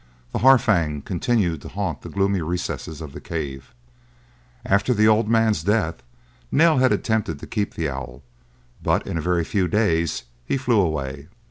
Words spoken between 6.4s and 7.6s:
Nell had attempted to